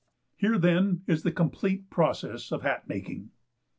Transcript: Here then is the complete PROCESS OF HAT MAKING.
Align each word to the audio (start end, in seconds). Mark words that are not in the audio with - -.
Here 0.35 0.57
then 0.57 1.03
is 1.05 1.21
the 1.21 1.31
complete 1.31 1.91
PROCESS 1.91 2.51
OF 2.51 2.63
HAT 2.63 2.89
MAKING. 2.89 3.29